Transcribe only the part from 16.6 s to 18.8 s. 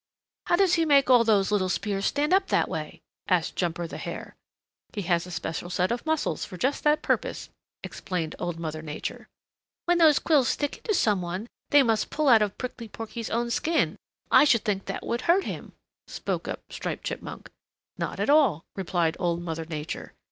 Striped Chipmunk. "Not at all,"